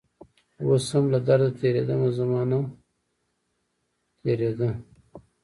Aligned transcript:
اوس 0.63 0.85
هم 0.93 1.05
له 1.13 1.19
درده 1.27 1.49
تیریدمه 1.59 2.09
زمانه 2.17 2.59
تیره 4.21 4.51
ده 4.59 4.69